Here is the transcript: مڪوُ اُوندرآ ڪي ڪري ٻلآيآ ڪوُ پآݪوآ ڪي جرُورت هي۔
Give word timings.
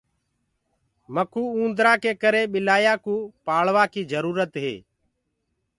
مڪوُ 1.13 1.41
اُوندرآ 1.57 1.93
ڪي 2.03 2.11
ڪري 2.21 2.43
ٻلآيآ 2.53 2.93
ڪوُ 3.05 3.15
پآݪوآ 3.45 3.83
ڪي 3.93 4.01
جرُورت 4.11 4.51
هي۔ 4.63 4.75